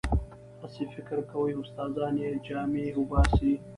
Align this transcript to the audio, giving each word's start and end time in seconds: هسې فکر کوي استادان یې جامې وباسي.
هسې 0.61 0.83
فکر 0.93 1.17
کوي 1.31 1.53
استادان 1.61 2.13
یې 2.23 2.29
جامې 2.47 2.85
وباسي. 2.99 3.53